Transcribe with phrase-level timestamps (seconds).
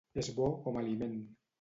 [0.21, 1.17] És bo com a aliment.